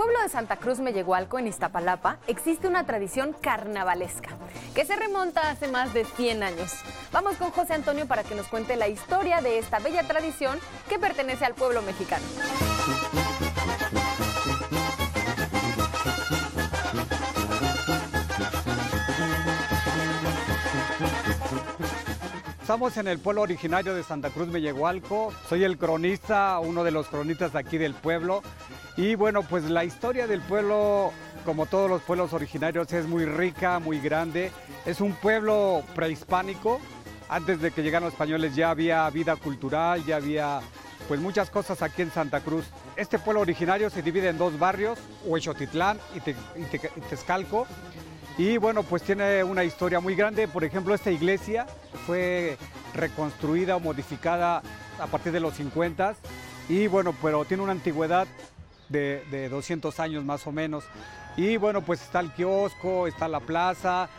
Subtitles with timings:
[0.00, 4.30] Pueblo de Santa Cruz Mellehualco, en Iztapalapa, existe una tradición carnavalesca
[4.74, 6.72] que se remonta hace más de 100 años.
[7.12, 10.98] Vamos con José Antonio para que nos cuente la historia de esta bella tradición que
[10.98, 12.24] pertenece al pueblo mexicano.
[22.70, 25.32] Estamos en el pueblo originario de Santa Cruz Mellehualco.
[25.48, 28.42] Soy el cronista, uno de los cronistas aquí del pueblo.
[29.00, 31.10] Y bueno, pues la historia del pueblo,
[31.46, 34.52] como todos los pueblos originarios, es muy rica, muy grande.
[34.84, 36.78] Es un pueblo prehispánico.
[37.30, 40.60] Antes de que llegaran los españoles ya había vida cultural, ya había
[41.08, 42.66] pues muchas cosas aquí en Santa Cruz.
[42.94, 48.52] Este pueblo originario se divide en dos barrios, Huechotitlán y, Te- y y.
[48.52, 50.46] Y bueno, pues tiene una historia muy grande.
[50.46, 51.66] Por ejemplo, esta iglesia
[52.06, 52.58] fue
[52.94, 54.60] reconstruida o modificada
[54.98, 56.16] a partir de los 50
[56.68, 58.26] y bueno, pero tiene una antigüedad
[58.90, 60.84] de, de 200 años más o menos.
[61.36, 64.10] Y bueno, pues está el kiosco, está la plaza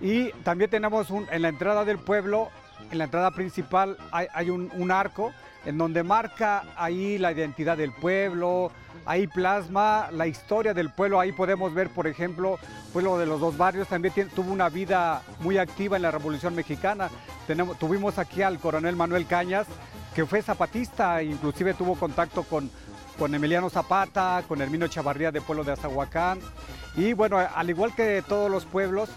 [0.00, 2.48] y también tenemos en la entrada del pueblo,
[2.90, 5.32] en la entrada principal hay, un, arco
[5.66, 8.72] en donde marca ahí la identidad del pueblo,
[9.04, 12.58] ahí plasma la historia del pueblo, ahí podemos ver, por ejemplo,
[12.94, 17.10] pueblo de los dos barrios también tuvo una vida muy activa en la Revolución Mexicana.
[17.46, 19.66] Tenemos, tuvimos aquí al coronel Manuel Cañas,
[20.14, 22.70] que fue zapatista, inclusive tuvo contacto con,
[23.20, 26.38] con Emiliano Zapata, con Hermino Chavarría de pueblo de Azahuacán.
[26.96, 29.10] Y bueno, al igual que todos los pueblos,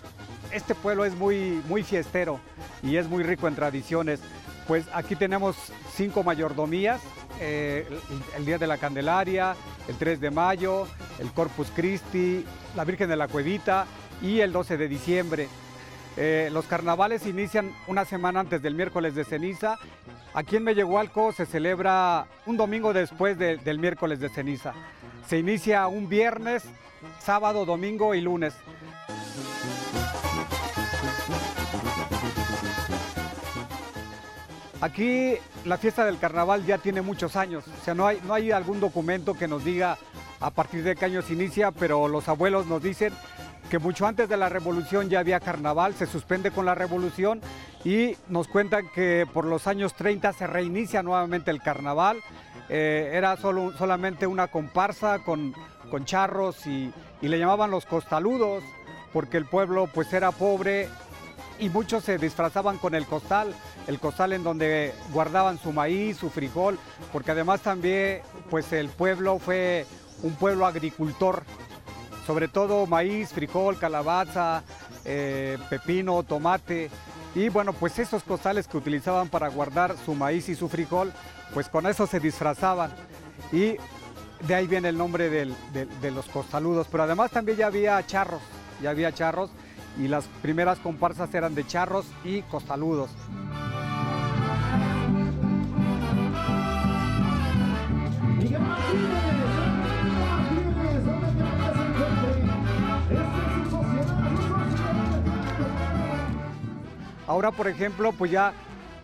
[0.52, 2.42] este pueblo es muy, muy fiestero
[2.84, 4.20] y es muy rico en tradiciones.
[4.68, 5.56] Pues aquí tenemos
[5.96, 7.00] cinco mayordomías,
[7.40, 7.88] eh,
[8.36, 9.56] el, Día de la Candelaria,
[9.88, 10.86] el 3 de mayo,
[11.20, 13.86] el Corpus Christi, la Virgen de la Cuevita
[14.22, 15.48] y el 12 de diciembre.
[16.18, 19.80] Eh, los carnavales inician una semana antes del miércoles de ceniza.
[20.34, 24.74] Aquí en Mellehualco se celebra un domingo después de- del miércoles de ceniza.
[25.28, 26.64] Se inicia un viernes,
[27.20, 28.54] sábado, domingo y lunes.
[34.82, 38.52] Aquí la fiesta del carnaval ya tiene muchos años, o sea, no hay, no hay
[38.52, 39.98] algún documento que nos diga
[40.42, 43.14] a partir de qué año se inicia, pero los abuelos nos dicen
[43.74, 47.42] que mucho antes de la revolución ya había carnaval, se suspende con la revolución
[47.84, 52.20] y nos cuentan que por los años 30 se reinicia nuevamente el carnaval.
[52.70, 55.56] Eh, era solo, solamente una comparsa con,
[55.90, 58.64] con charros y, y le llamaban los costaludos
[59.12, 60.88] porque el pueblo pues era pobre
[61.58, 63.56] y muchos se disfrazaban con el costal,
[63.88, 66.78] el costal en donde guardaban su maíz, su frijol,
[67.12, 69.88] porque además también pues el pueblo fue
[70.22, 71.44] un pueblo agricultor,
[72.26, 74.64] sobre todo maíz, frijol, calabaza,
[75.06, 76.90] eh, pepino, tomate.
[77.36, 81.12] Y bueno, pues esos costales que utilizaban para guardar su maíz y su frijol,
[81.54, 82.92] pues con eso se disfrazaban.
[83.52, 83.76] Y
[84.48, 86.88] de ahí viene el nombre de los costaludos.
[86.92, 88.42] Pero además también ya había charros,
[88.82, 89.50] ya había charros
[89.98, 93.10] y las primeras comparsas eran de charros y costaludos.
[107.34, 108.54] Ahora, por ejemplo, pues ya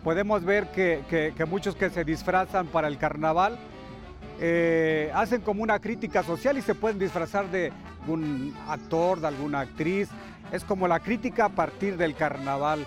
[0.04, 3.58] podemos ver que, muchos que se disfrazan para el carnaval
[4.38, 7.72] eh, hacen como una crítica social y se pueden disfrazar de
[8.06, 10.10] un actor, de alguna actriz.
[10.52, 12.86] Es como la crítica a partir del carnaval.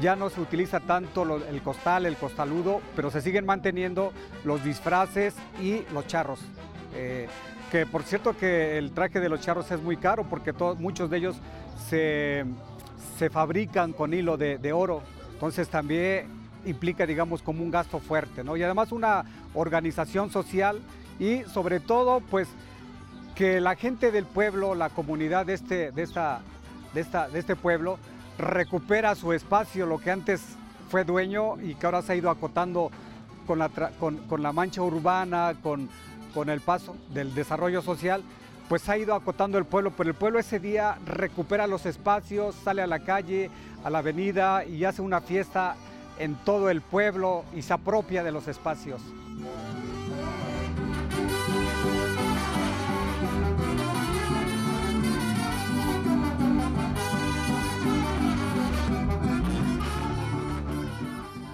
[0.00, 4.12] Ya no se utiliza tanto el costal, el costaludo, pero se siguen manteniendo
[4.42, 6.40] los disfraces y los charros.
[6.96, 7.28] Eh,
[7.70, 11.10] que por cierto que el traje de los charros es muy caro porque todos, muchos
[11.10, 11.36] de ellos
[11.88, 12.44] se,
[13.18, 15.02] se fabrican con hilo de, de oro.
[15.32, 16.26] Entonces también
[16.66, 18.56] implica, digamos, como un gasto fuerte, ¿no?
[18.56, 19.24] Y además una
[19.54, 20.80] organización social
[21.18, 22.48] y sobre todo, pues,
[23.34, 26.40] que la gente del pueblo, la comunidad de este, de esta,
[26.92, 27.98] de esta, de este pueblo,
[28.38, 30.42] recupera su espacio, lo que antes
[30.90, 32.90] fue dueño y que ahora se ha ido acotando
[33.46, 35.88] con la, con, con la mancha urbana, con,
[36.34, 38.22] con el paso del desarrollo social,
[38.70, 42.80] pues ha ido acotando el pueblo, pero el pueblo ese día recupera los espacios, sale
[42.82, 43.50] a la calle,
[43.82, 45.74] a la avenida y hace una fiesta
[46.20, 49.02] en todo el pueblo y se apropia de los espacios.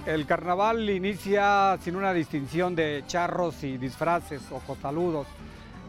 [0.05, 5.27] El carnaval inicia sin una distinción de charros y disfraces o costaludos.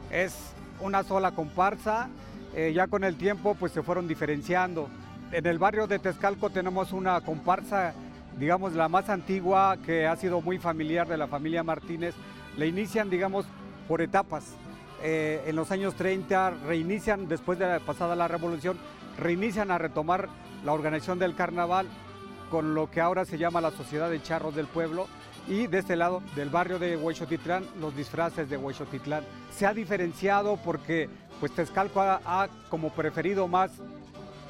[0.09, 2.09] Es una sola comparsa.
[2.55, 4.89] eh, ya con el tiempo pues se fueron diferenciando.
[5.31, 7.93] En el barrio de Tezcalco tenemos una comparsa,
[8.39, 12.15] digamos la más antigua, que ha sido muy familiar de la familia Martínez.
[12.57, 13.45] Le inician, digamos,
[13.87, 14.55] por etapas.
[15.03, 18.77] Eh, en los años 30 reinician, después de la- pasada la revolución,
[19.19, 20.27] reinician a retomar
[20.65, 21.85] la organización del carnaval
[22.49, 25.07] con lo que ahora se llama la Sociedad de Charros del Pueblo
[25.47, 29.23] y de este lado del barrio de Huexotitlán los disfraces de Huexotitlán.
[29.51, 31.09] Se ha diferenciado porque
[31.39, 33.71] pues Tezcalco ha, como preferido más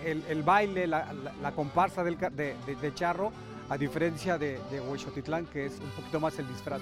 [0.06, 3.32] el, el baile, la, la- comparsa del de, de- charro,
[3.70, 6.82] a diferencia de, de Huexotitlán que es un poquito más el disfraz.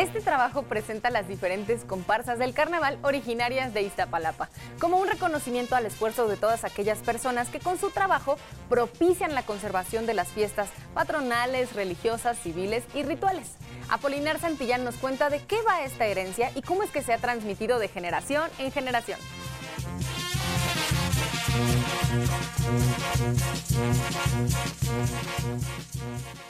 [0.00, 4.48] Este trabajo presenta las diferentes comparsas del carnaval originarias de Iztapalapa,
[4.80, 8.38] como un reconocimiento al esfuerzo de todas aquellas personas que con su trabajo
[8.70, 13.56] propician la conservación de las fiestas patronales, religiosas, civiles y rituales.
[13.90, 17.18] Apolinar Santillán nos cuenta de qué va esta herencia y cómo es que se ha
[17.18, 19.18] transmitido de generación en generación.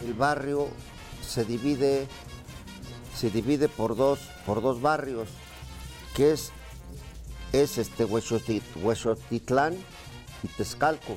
[0.04, 0.68] El barrio
[1.26, 2.06] se divide,
[3.16, 5.28] se divide por dos, por dos barrios,
[6.14, 6.50] que es,
[7.52, 9.76] es este Huexotit- Huexotitlán
[10.42, 11.16] y Tezcalco,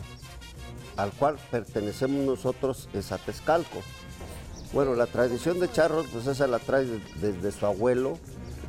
[0.98, 3.82] al cual pertenecemos nosotros es a Tezcalco.
[4.74, 8.18] Bueno, la tradición de charros, pues esa la trae de- desde su abuelo,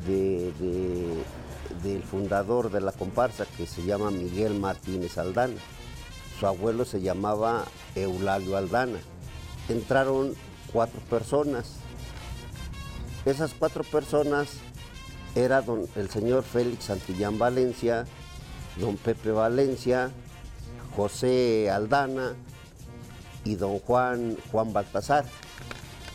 [0.07, 0.51] de-
[1.89, 5.55] del fundador de la comparsa, que se llama Miguel Martínez Aldana.
[6.39, 7.65] Su abuelo se llamaba
[7.95, 8.99] Eulalio Aldana.
[9.69, 10.33] Entraron
[10.73, 11.75] cuatro personas.
[13.25, 14.49] Esas cuatro personas
[15.35, 18.05] era don, el señor Félix Santillán Valencia,
[18.77, 20.11] don Pepe Valencia,
[20.95, 22.33] José Aldana
[23.43, 25.25] y don Juan, Juan Baltasar.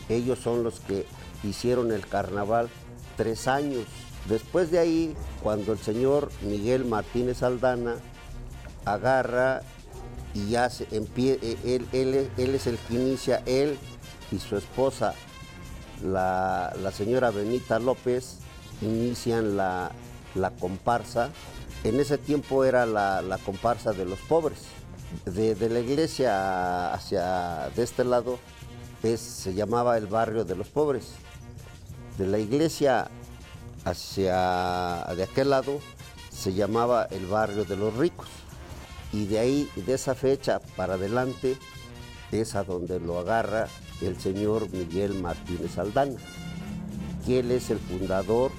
[0.09, 1.05] Ellos son los que
[1.43, 2.69] hicieron el carnaval
[3.15, 3.85] tres años.
[4.29, 7.95] Después de ahí, cuando el señor Miguel Martínez Aldana
[8.85, 9.61] agarra
[10.33, 10.51] y
[10.91, 13.77] empie- eh, él, él es- él es el que inicia, él
[14.31, 15.13] y su esposa,
[16.03, 18.37] la, la señora Benita López,
[18.81, 19.91] inician la,
[20.35, 21.29] la comparsa.
[21.83, 24.59] En ese tiempo era la, la comparsa de los pobres.
[25.25, 28.39] De, de la iglesia hacia de este lado
[29.03, 31.09] es- se llamaba el barrio de los pobres.
[32.17, 33.09] De la iglesia
[33.85, 35.79] hacia de aquel lado
[36.31, 38.27] se llamaba el barrio de los ricos
[39.13, 41.57] y de ahí, de esa fecha para adelante,
[42.31, 43.67] es a donde lo agarra
[44.01, 46.17] el señor Miguel Martínez Aldana,
[47.25, 48.51] que él es el fundador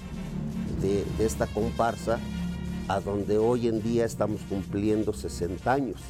[0.80, 2.18] de, esta comparsa,
[2.88, 6.00] a donde hoy en día estamos cumpliendo 60 años.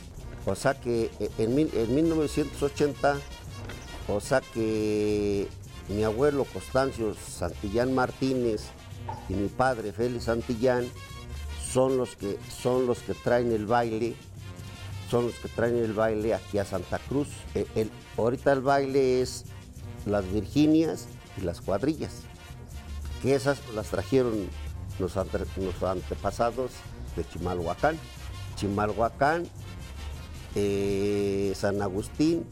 [0.45, 3.19] O sea que eh, en, en 1980,
[4.09, 5.47] o sea que
[5.89, 8.63] mi abuelo Constancio Santillán Martínez
[9.29, 10.87] y mi padre Félix Santillán
[11.73, 14.15] son los que son los que traen el baile
[15.11, 17.29] son los que traen el baile aquí a Santa Cruz.
[17.55, 19.45] Eh, el- ahorita el baile es
[20.07, 21.07] las Virginias
[21.37, 22.13] y las cuadrillas,
[23.21, 24.49] que esas las trajeron
[24.99, 26.71] los, ante- los antepasados
[27.15, 27.99] de Chimalhuacán.
[28.57, 29.47] Chimalhuacán,
[30.55, 32.45] eh, San Agustín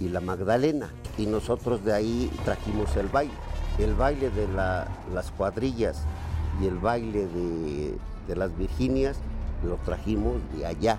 [0.00, 0.90] y la Magdalena.
[1.18, 3.32] Y nosotros de ahí trajimos el baile.
[3.78, 6.02] El baile de la- las cuadrillas
[6.60, 7.98] y el baile de,
[8.36, 9.16] las Virginias
[9.64, 10.98] lo trajimos de allá.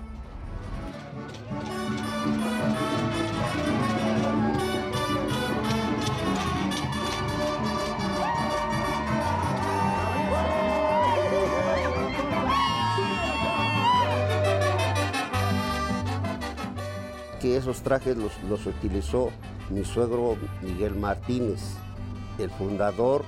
[17.40, 19.30] que esos trajes los utilizó
[19.70, 21.60] mi suegro Miguel Martínez,
[22.38, 23.24] el fundador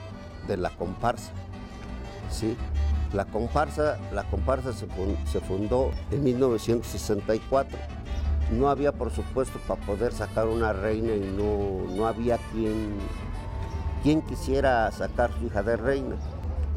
[0.48, 1.30] de la comparsa.
[2.30, 2.56] ¿sí?
[3.12, 7.78] La comparsa, la comparsa se, fun- se fundó en 1964.
[8.52, 12.94] No había, por supuesto, para poder sacar una reina y no, no había quien,
[14.28, 16.14] quisiera sacar su hija de reina.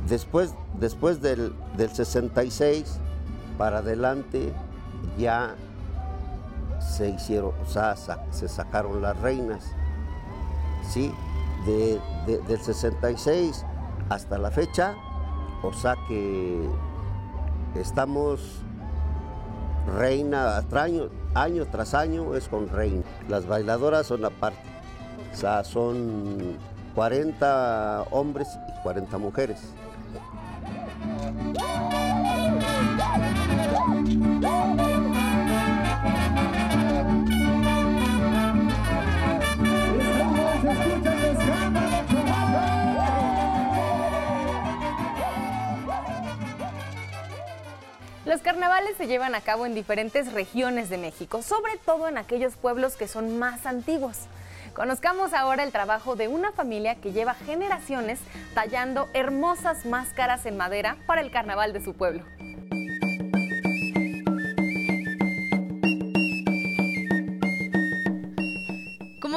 [0.07, 2.98] Después, después del, del 66
[3.57, 4.51] para adelante
[5.17, 5.55] ya
[6.79, 7.95] se hicieron, o sea,
[8.31, 9.63] se sacaron las reinas.
[10.89, 11.12] ¿sí?
[11.66, 13.66] De- de- del 66
[14.10, 14.96] hasta la fecha
[15.62, 16.68] O sea que
[17.75, 18.62] estamos
[19.98, 23.04] reina año, año tras año es con reina.
[23.28, 24.60] Las bailadoras son aparte.
[25.34, 26.58] O sea, son
[26.96, 29.60] 40 hombres y 40 mujeres.
[48.29, 52.55] Los carnavales se llevan a cabo en diferentes regiones de México, sobre todo en aquellos
[52.55, 54.27] pueblos que son más antiguos.
[54.75, 58.19] Conozcamos ahora el trabajo de una familia que lleva generaciones
[58.53, 62.24] tallando hermosas máscaras en madera para el carnaval de su pueblo.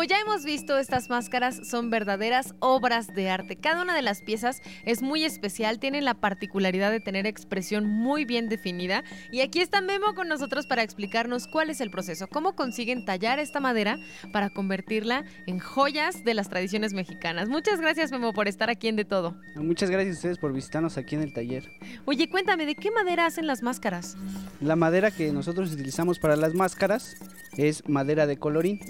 [0.02, 3.54] Como ya hemos visto, estas máscaras son verdaderas obras de arte.
[3.54, 8.24] Cada una de las piezas es muy especial, tienen la particularidad de tener expresión muy
[8.24, 9.04] bien definida.
[9.30, 13.38] Y aquí está Memo con nosotros para explicarnos cuál es el proceso, cómo consiguen tallar
[13.38, 13.96] esta madera
[14.32, 17.48] para convertirla en joyas de las tradiciones mexicanas.
[17.48, 19.36] Muchas gracias, Memo, por estar aquí en De Todo.
[19.54, 21.70] Muchas gracias a ustedes por visitarnos aquí en el taller.
[22.06, 24.16] Oye, cuéntame, ¿de qué madera hacen las máscaras?
[24.60, 27.14] La madera que nosotros utilizamos para las máscaras
[27.56, 28.80] es madera de colorín.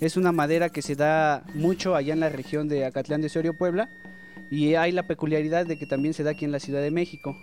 [0.00, 3.56] Es una madera que se da mucho allá en la región de Acatlán de Sorio,
[3.56, 3.88] Puebla.
[4.50, 7.36] Y hay la peculiaridad de que también se da aquí en la Ciudad de México.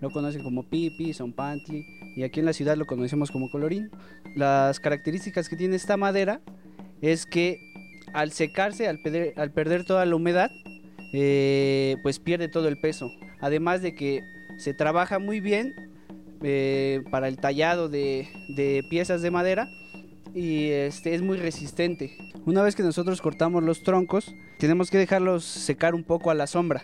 [0.00, 1.86] Lo conocen como pipi, pantli
[2.16, 3.90] y aquí en la ciudad lo conocemos como colorín.
[4.34, 6.40] Las características que tiene esta madera
[7.00, 7.58] es que
[8.12, 10.50] al secarse, al perder, toda la humedad,
[11.14, 13.10] eh, pues pierde todo el peso.
[13.40, 14.22] Además de que
[14.58, 15.74] se trabaja muy bien
[16.42, 19.68] eh, para el tallado de piezas de madera
[20.34, 22.16] y este es muy resistente.
[22.46, 26.46] Una vez que nosotros cortamos los troncos, tenemos que dejarlos secar un poco a la
[26.46, 26.82] sombra,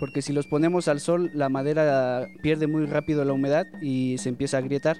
[0.00, 4.28] porque si los ponemos al sol, la madera pierde muy rápido la humedad y se
[4.28, 4.96] empieza a agrietar.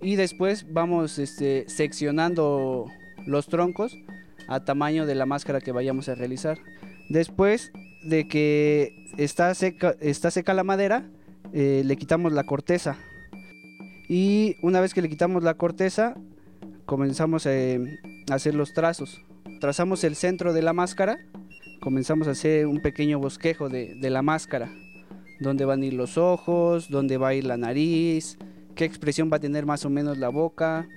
[0.00, 2.86] Y después vamos este, seccionando
[3.26, 3.96] los troncos
[4.48, 6.58] a tamaño de la máscara que vayamos a realizar.
[7.08, 11.08] Después de que está seca, está seca la madera,
[11.52, 12.96] eh, le quitamos la corteza.
[14.08, 16.16] Y una vez que le quitamos la corteza,
[16.86, 19.22] comenzamos eh, a hacer los trazos.
[19.60, 21.18] Trazamos el centro de la máscara,
[21.80, 24.72] comenzamos a hacer un pequeño bosquejo de, la máscara,
[25.40, 28.38] donde van a ir los ojos, dónde va a ir la nariz,
[28.74, 30.88] qué expresión va a tener más o menos la boca.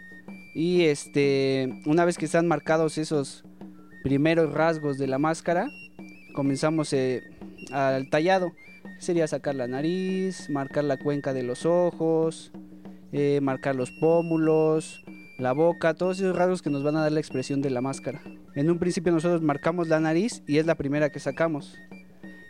[0.53, 3.43] Y este, una vez que están marcados esos
[4.03, 5.67] primeros rasgos de la máscara,
[6.33, 7.23] comenzamos eh,
[7.71, 8.51] al tallado.
[8.99, 12.51] Sería sacar la nariz, marcar la cuenca de los ojos,
[13.11, 15.03] eh, marcar los pómulos,
[15.37, 18.21] la boca, todos esos rasgos que nos van a dar la expresión de la máscara.
[18.55, 21.77] En un principio nosotros marcamos la nariz y es la primera que sacamos.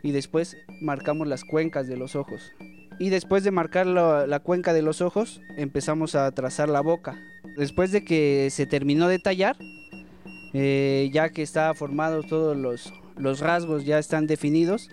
[0.04, 2.52] Y después marcamos las cuencas de los ojos.
[3.00, 7.20] Y después de marcar la, cuenca de los ojos, empezamos a trazar la boca.
[7.58, 9.58] Después de que se terminó de tallar,
[10.54, 14.90] eh, ya que está formado todos los, los rasgos, ya están definidos,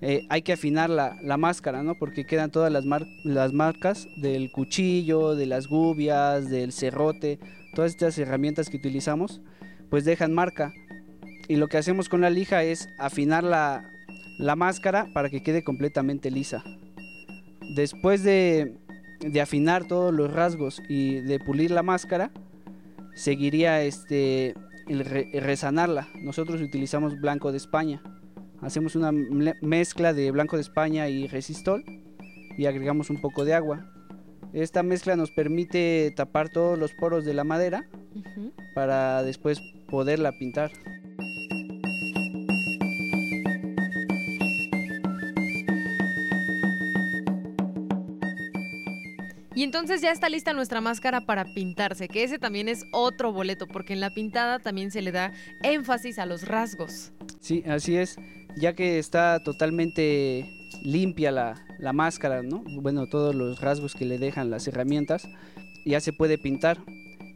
[0.00, 1.94] eh, hay que afinar la, la máscara, ¿no?
[1.96, 7.38] Porque quedan todas las, mar- las marcas del cuchillo, de las gubias, del serrote,
[7.74, 9.40] todas estas herramientas que utilizamos,
[9.90, 10.72] pues dejan marca.
[11.48, 13.88] Y lo que hacemos con la lija es afinar la,
[14.38, 16.62] la máscara para que quede completamente lisa.
[17.74, 18.76] Después de,
[19.20, 22.30] de afinar todos los rasgos y de pulir la máscara,
[23.14, 24.54] seguiría este,
[24.88, 26.08] el, re- resanarla.
[26.20, 28.02] Nosotros utilizamos blanco de España.
[28.60, 29.12] Hacemos una
[29.60, 31.84] mezcla de blanco de España y resistol
[32.56, 33.90] y agregamos un poco de agua.
[34.52, 37.88] Esta mezcla nos permite tapar todos los poros de la madera
[38.74, 40.70] para después poderla pintar.
[49.56, 53.68] Y entonces ya está lista nuestra máscara para pintarse, que ese también es otro boleto,
[53.68, 55.32] porque en la pintada también se le da
[55.62, 57.12] énfasis a los rasgos.
[57.40, 58.16] Sí, así es,
[58.56, 60.50] ya que está totalmente
[60.82, 62.62] limpia la, la máscara, ¿no?
[62.80, 65.28] Bueno, todos los rasgos que le dejan las herramientas,
[65.84, 66.78] ya se puede pintar.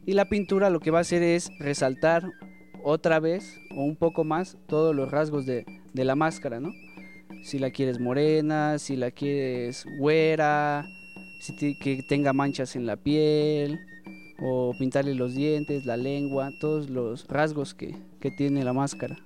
[0.06, 2.24] Y la pintura lo que va a hacer es resaltar
[2.82, 6.70] otra vez o un poco más todos los rasgos de, de la máscara, ¿no?
[7.42, 10.86] Si la quieres morena, si la quieres güera,
[11.40, 13.78] si ti- que tenga manchas en la piel,
[14.40, 19.16] o pintarle los dientes, la lengua, todos los rasgos que, que tiene la máscara.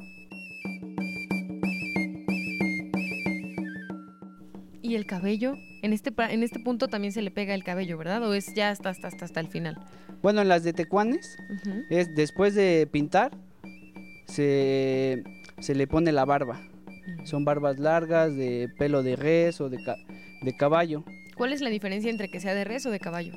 [5.03, 8.23] El cabello, en este, en este punto también se le pega el cabello, ¿verdad?
[8.27, 9.77] ¿O es ya hasta, hasta, hasta, hasta el final?
[10.23, 11.37] Bueno, en las de tecuanes
[11.91, 13.33] es después de pintar
[14.27, 15.23] se,
[15.61, 16.61] se le pone la barba.
[17.25, 19.97] Son barbas largas, de pelo de res o de, ca-
[20.43, 21.05] de caballo.
[21.37, 23.33] ¿Cuál es la diferencia entre que sea de res o de caballo?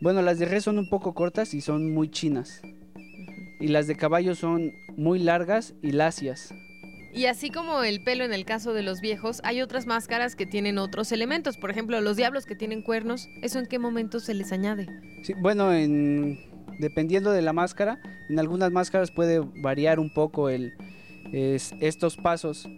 [0.00, 2.60] Bueno, las de res son un poco cortas y son muy chinas.
[3.60, 6.54] Y las de caballo son muy largas y lacias.
[7.12, 10.46] Y así como el pelo en el caso de los viejos, hay otras máscaras que
[10.46, 11.56] tienen otros elementos.
[11.56, 14.86] Por ejemplo, los diablos que tienen cuernos, ¿eso en qué momento se les añade?
[15.22, 16.38] Sí, bueno, en-
[16.78, 20.48] dependiendo de la máscara, en algunas máscaras puede variar un poco
[21.32, 22.68] estos pasos.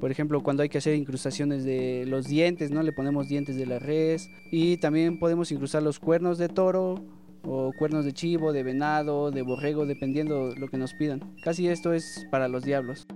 [0.00, 2.82] Por ejemplo, cuando hay que hacer incrustaciones de los dientes, ¿no?
[2.82, 4.30] Le ponemos dientes de la res.
[4.50, 7.04] Y también podemos incrustar los cuernos de toro
[7.42, 11.34] o cuernos de chivo, de venado, de borrego, dependiendo lo que nos pidan.
[11.42, 13.06] Casi esto es para los diablos.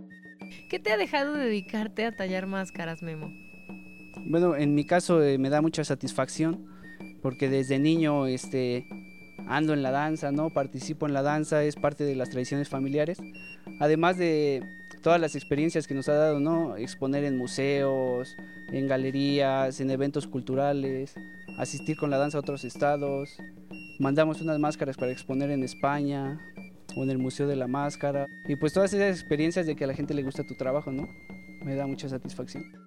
[0.68, 3.32] ¿Qué te ha dejado dedicarte a tallar máscaras, Memo?
[4.26, 6.66] Bueno, en mi caso eh, me da mucha satisfacción
[7.22, 8.86] porque desde niño este,
[9.46, 10.50] ando en la danza, ¿no?
[10.50, 13.18] Participo en la danza, es parte de las tradiciones familiares.
[13.80, 14.62] Además de
[15.02, 16.76] todas las experiencias que nos ha dado, ¿no?
[16.76, 18.36] Exponer en museos,
[18.72, 21.14] en galerías, en eventos culturales,
[21.58, 23.36] asistir con la danza a otros estados.
[23.98, 26.40] Mandamos unas máscaras para exponer en España
[26.96, 28.26] o en el Museo de la Máscara.
[28.46, 31.08] Y pues todas esas experiencias de que a la gente le gusta tu trabajo, ¿no?
[31.64, 32.83] Me da mucha satisfacción.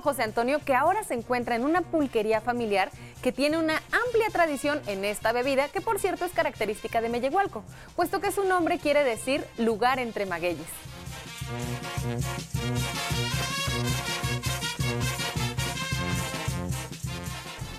[0.00, 2.90] José Antonio, que ahora se encuentra en una pulquería familiar
[3.22, 7.64] que tiene una amplia tradición en esta bebida, que por cierto es característica de Mellehualco,
[7.96, 10.66] puesto que su nombre quiere decir lugar entre magueyes.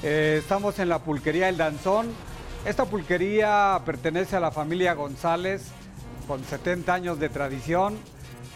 [0.02, 2.14] Eh, estamos en la pulquería El Danzón.
[2.66, 5.68] Esta pulquería pertenece a la familia González,
[6.28, 7.98] con 70 años de tradición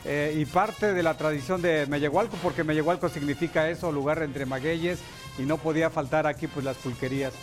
[0.05, 4.99] eh, y parte de la tradición de Mellehualco, porque Mellehualco significa eso, lugar entre magueyes,
[5.37, 7.33] y no podía faltar aquí pues las pulquerías.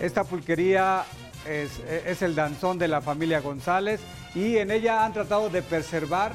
[0.00, 1.04] Esta pulquería
[1.46, 4.00] es, es el danzón de la familia González
[4.34, 6.32] y en ella han tratado de preservar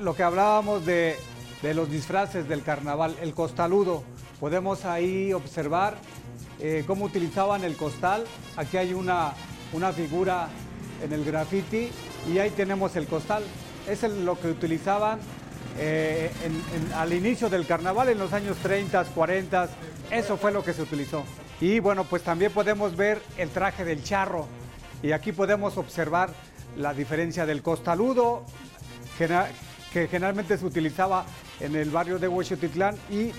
[0.00, 1.16] lo que hablábamos de,
[1.62, 4.04] de los disfraces del carnaval, el costaludo.
[4.40, 5.96] Podemos ahí observar
[6.60, 8.24] eh, cómo utilizaban el costal.
[8.56, 9.32] Aquí hay una,
[9.72, 10.48] una figura
[11.02, 11.90] en el graffiti
[12.32, 13.42] y ahí tenemos el costal.
[13.88, 15.18] Es lo que utilizaban
[15.78, 16.30] eh,
[16.94, 19.68] al inicio del carnaval en los años 30, 40.
[20.10, 21.24] Eso fue lo que se utilizó.
[21.60, 24.46] Y bueno, pues también podemos ver el traje del charro.
[25.02, 26.30] Y aquí podemos observar
[26.76, 28.44] la diferencia del costaludo,
[29.16, 31.24] que generalmente se utilizaba
[31.60, 33.32] en el barrio de Huexotitlán y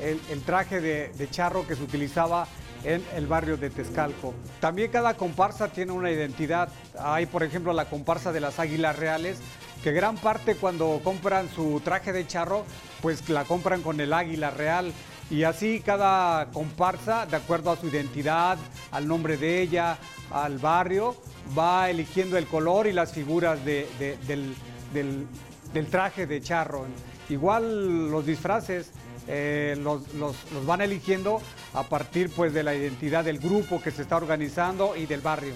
[0.00, 2.46] el, el traje de, de charro que se utilizaba
[2.84, 4.34] en el barrio de Tezcalco.
[4.60, 6.68] También cada comparsa tiene una identidad.
[6.98, 9.38] Hay, por ejemplo, la comparsa de las Águilas Reales,
[9.82, 12.64] que gran parte cuando compran su traje de charro,
[13.00, 14.92] pues la compran con el águila real.
[15.30, 18.58] Y así cada comparsa, de acuerdo a su identidad,
[18.90, 19.96] al nombre de ella,
[20.32, 21.16] al barrio,
[21.56, 24.54] va eligiendo el color y las figuras de- de- del,
[24.92, 25.26] del-
[25.72, 26.84] del traje de charro.
[27.28, 28.90] Igual los disfraces
[29.28, 31.40] eh, los, los- los van eligiendo
[31.74, 35.54] a partir pues, de la identidad del grupo que se está organizando y del barrio.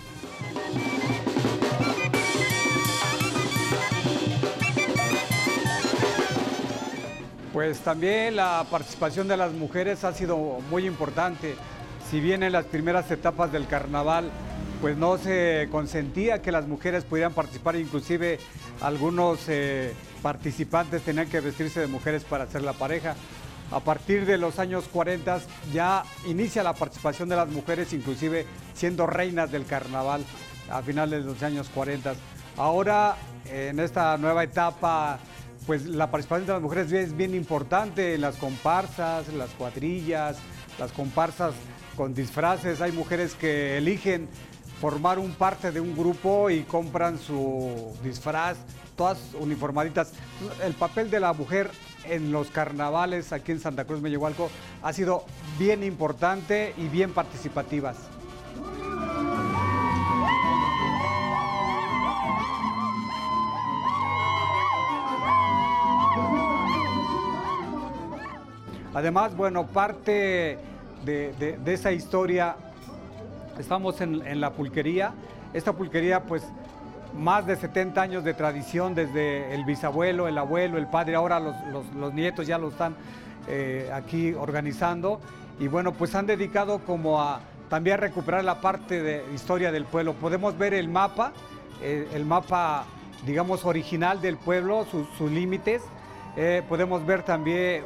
[7.55, 11.55] Pues también la participación de las mujeres ha sido muy importante.
[12.11, 14.29] Si bien en las primeras etapas del carnaval
[14.81, 18.41] pues no se consentía que las mujeres pudieran participar, inclusive
[18.81, 23.15] algunos eh, participantes tenían que vestirse de mujeres para hacer la pareja.
[23.71, 25.41] A partir de los años 40
[25.73, 30.25] ya inicia la participación de las mujeres, inclusive siendo reinas del carnaval
[30.69, 32.15] a finales de los años 40.
[32.57, 33.15] Ahora,
[33.49, 35.21] en esta nueva etapa,
[35.67, 40.37] pues la participación de las mujeres es bien importante las comparsas, las cuadrillas,
[40.79, 41.55] las comparsas
[41.97, 42.81] con disfraces.
[42.81, 44.29] Hay mujeres que eligen
[44.81, 48.59] formar un parte de un grupo y compran su disfraz,
[48.97, 50.13] todas uniformaditas.
[50.63, 51.71] El papel de la mujer
[52.05, 54.51] en los carnavales aquí en Santa Cruz Mellehualco
[54.83, 55.25] ha sido
[55.59, 57.97] bien importante y bien participativas.
[68.95, 70.57] Además, bueno, parte
[71.05, 72.55] de, esa historia,
[73.59, 75.13] estamos en, la pulquería.
[75.53, 76.45] Esta pulquería, pues,
[77.13, 82.15] más de 70 años de tradición desde el bisabuelo, el abuelo, el padre, ahora los,
[82.15, 82.95] nietos ya lo están
[83.49, 85.21] eh, aquí organizando.
[85.59, 90.15] Y bueno, pues han dedicado como a también recuperar la parte de historia del pueblo.
[90.15, 91.33] Podemos ver el mapa,
[91.83, 92.85] eh, el mapa,
[93.27, 95.83] digamos, original del pueblo, sus límites.
[96.37, 97.85] Eh, podemos ver también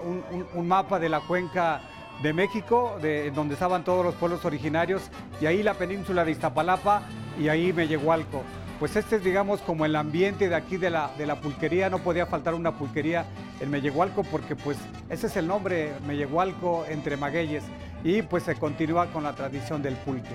[0.54, 1.82] un, mapa de la cuenca
[2.22, 5.02] de México, de, donde estaban todos los pueblos originarios,
[5.40, 7.02] y ahí la península de Iztapalapa
[7.38, 8.42] y ahí Mellehualco.
[8.78, 11.98] Pues este es, digamos, como el ambiente de aquí de la, de la pulquería, no
[11.98, 13.26] podía faltar una pulquería
[13.60, 14.78] en Mellehualco porque pues
[15.10, 17.64] ese es el nombre, Mellehualco entre magueyes,
[18.02, 20.34] y pues se continúa con la tradición del pulque.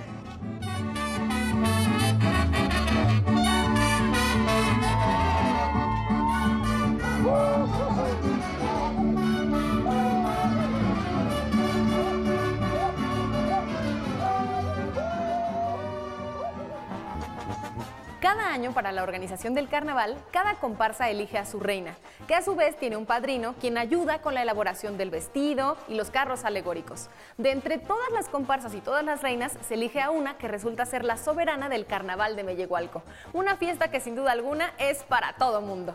[18.24, 22.42] Cada año para la organización del carnaval, cada comparsa elige a su reina, que a
[22.42, 26.46] su vez tiene un padrino quien ayuda con la elaboración del vestido y los carros
[26.46, 27.10] alegóricos.
[27.38, 30.86] De entre todas las comparsas y todas las reinas, se elige a una que resulta
[30.86, 35.34] ser la soberana del carnaval de Mellehualco, una fiesta que sin duda alguna es para
[35.34, 35.94] todo mundo.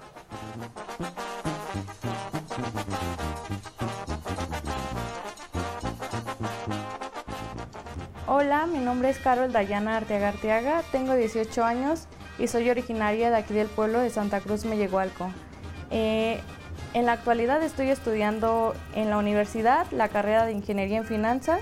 [8.27, 12.07] Hola, mi nombre es Carol Dayana Arteaga Arteaga, tengo 18 años
[12.38, 15.31] y soy originaria de aquí del pueblo de Santa Cruz, Mellehualco.
[15.90, 16.40] Eh,
[16.94, 21.61] en la actualidad estoy estudiando en la universidad la carrera de Ingeniería en Finanzas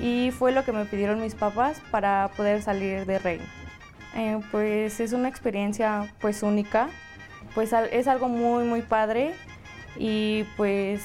[0.00, 3.44] y fue lo que me pidieron mis papás para poder salir de reina.
[4.14, 6.88] Eh, pues es una experiencia pues única,
[7.54, 9.34] pues es algo muy muy padre
[9.96, 11.02] y pues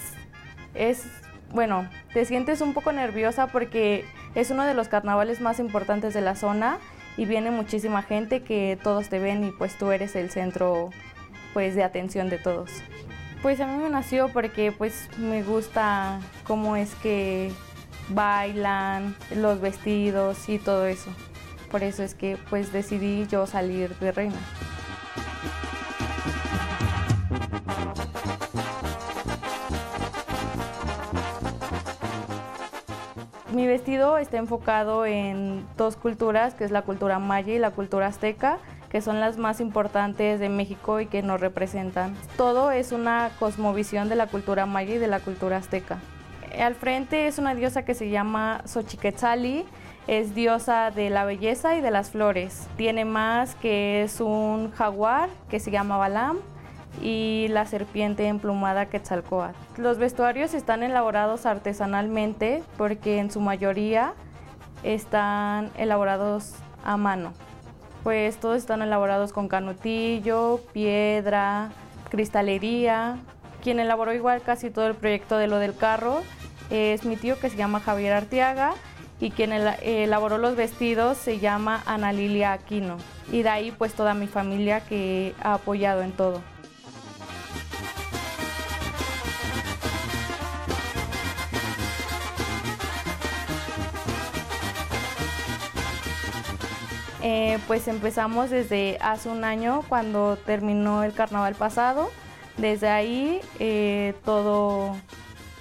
[0.73, 1.05] es,
[1.51, 6.21] bueno, te sientes un poco nerviosa porque es uno de los carnavales más importantes de
[6.21, 6.79] la zona
[7.17, 10.89] y viene muchísima gente que todos te ven y pues tú eres el centro
[11.53, 12.71] pues de atención de todos.
[13.41, 17.51] Pues a mí me nació porque pues me gusta cómo es que
[18.09, 21.11] bailan, los vestidos y todo eso.
[21.69, 24.39] Por eso es que pues decidí yo salir de reina.
[33.63, 38.07] Mi vestido está enfocado en dos culturas, que es la cultura maya y la cultura
[38.07, 38.57] azteca,
[38.89, 42.13] que son las más importantes de México y que nos representan.
[42.35, 45.99] Todo es una cosmovisión de la cultura maya y de la cultura azteca.
[46.59, 49.63] Al frente es una diosa que se llama Xochiquetzali,
[50.07, 52.67] es diosa de la belleza y de las flores.
[52.75, 56.39] Tiene más que es un jaguar que se llama Balam
[57.01, 59.55] y la serpiente emplumada Quetzalcóatl.
[59.77, 64.13] Los vestuarios están elaborados artesanalmente porque en su mayoría
[64.83, 66.53] están elaborados
[66.83, 67.33] a mano.
[68.03, 71.69] Pues todos están elaborados con canutillo, piedra,
[72.09, 73.17] cristalería.
[73.61, 76.21] Quien elaboró igual casi todo el proyecto de lo del carro
[76.69, 78.73] es mi tío que se llama Javier Arteaga
[79.21, 82.97] y quien ela- elaboró los vestidos se llama Ana Lilia Aquino.
[83.31, 86.41] Y de ahí pues toda mi familia que ha apoyado en todo.
[97.25, 102.11] Eh, pues empezamos desde hace un año cuando terminó el carnaval pasado.
[102.57, 104.95] Desde ahí eh, todo,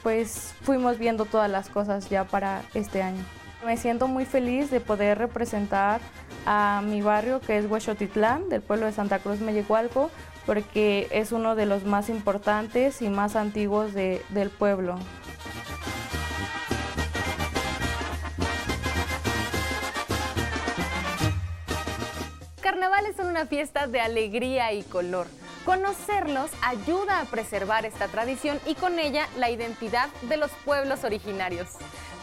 [0.03, 3.22] pues fuimos viendo todas las cosas ya para este año.
[3.64, 6.01] Me siento muy feliz de poder representar
[6.46, 10.11] a mi barrio que es Huexotitlán, del pueblo de Santa Cruz Mellehualco,
[10.44, 14.96] porque es uno de los más importantes y más antiguos de- del pueblo.
[22.62, 25.27] Carnavales son una fiesta de alegría y color.
[25.64, 31.70] Conocerlos ayuda a preservar esta tradición y con ella la identidad de los pueblos originarios.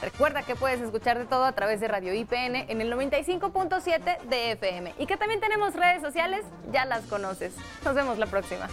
[0.01, 4.51] Recuerda que puedes escuchar de todo a través de Radio IPN en el 95.7 de
[4.53, 7.53] FM y que también tenemos redes sociales, ya las conoces.
[7.83, 8.69] Nos vemos la próxima.